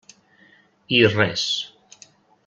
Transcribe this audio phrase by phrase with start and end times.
[0.99, 1.43] I res.